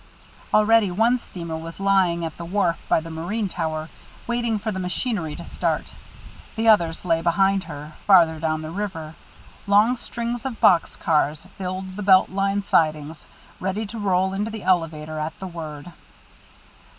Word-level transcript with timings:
Already 0.51 0.89
one 0.89 1.19
steamer 1.19 1.55
was 1.55 1.79
lying 1.79 2.25
at 2.25 2.35
the 2.37 2.43
wharf 2.43 2.79
by 2.89 2.99
the 3.01 3.11
marine 3.11 3.47
tower, 3.47 3.87
waiting 4.25 4.57
for 4.57 4.71
the 4.71 4.79
machinery 4.79 5.35
to 5.35 5.45
start, 5.45 5.93
and 6.57 6.65
others 6.65 7.05
lay 7.05 7.21
behind 7.21 7.65
her, 7.65 7.93
farther 8.07 8.39
down 8.39 8.63
the 8.63 8.71
river. 8.71 9.13
Long 9.67 9.95
strings 9.95 10.43
of 10.43 10.59
box 10.59 10.95
cars 10.95 11.45
filled 11.55 11.97
the 11.97 12.01
Belt 12.01 12.29
Line 12.31 12.63
sidings, 12.63 13.27
ready 13.59 13.85
to 13.85 13.99
roll 13.99 14.33
into 14.33 14.49
the 14.49 14.63
elevator 14.63 15.19
at 15.19 15.39
the 15.39 15.45
word. 15.45 15.93